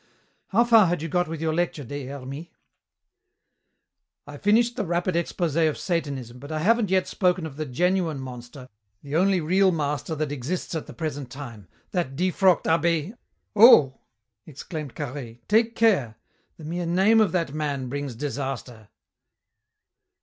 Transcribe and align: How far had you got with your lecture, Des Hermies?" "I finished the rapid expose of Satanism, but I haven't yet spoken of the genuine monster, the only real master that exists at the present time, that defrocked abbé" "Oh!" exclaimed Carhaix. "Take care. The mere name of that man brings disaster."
How 0.47 0.63
far 0.63 0.87
had 0.87 1.03
you 1.03 1.07
got 1.07 1.27
with 1.27 1.41
your 1.41 1.53
lecture, 1.53 1.83
Des 1.83 2.07
Hermies?" 2.07 2.47
"I 4.25 4.37
finished 4.37 4.75
the 4.75 4.83
rapid 4.83 5.15
expose 5.15 5.55
of 5.55 5.77
Satanism, 5.77 6.39
but 6.39 6.51
I 6.51 6.57
haven't 6.57 6.89
yet 6.89 7.07
spoken 7.07 7.45
of 7.45 7.55
the 7.55 7.67
genuine 7.67 8.19
monster, 8.19 8.67
the 9.03 9.15
only 9.15 9.41
real 9.41 9.71
master 9.71 10.15
that 10.15 10.31
exists 10.31 10.73
at 10.73 10.87
the 10.87 10.93
present 10.95 11.29
time, 11.29 11.67
that 11.91 12.15
defrocked 12.15 12.63
abbé" 12.65 13.13
"Oh!" 13.55 13.99
exclaimed 14.47 14.95
Carhaix. 14.95 15.39
"Take 15.47 15.75
care. 15.75 16.15
The 16.57 16.65
mere 16.65 16.87
name 16.87 17.21
of 17.21 17.31
that 17.33 17.53
man 17.53 17.87
brings 17.87 18.15
disaster." 18.15 18.89